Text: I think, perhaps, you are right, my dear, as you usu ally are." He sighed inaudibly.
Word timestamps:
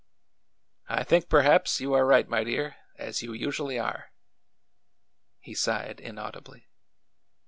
I 0.87 1.03
think, 1.03 1.29
perhaps, 1.29 1.79
you 1.79 1.93
are 1.93 2.07
right, 2.07 2.27
my 2.27 2.43
dear, 2.43 2.77
as 2.97 3.21
you 3.21 3.33
usu 3.33 3.65
ally 3.65 3.77
are." 3.77 4.11
He 5.39 5.53
sighed 5.53 5.99
inaudibly. 5.99 6.65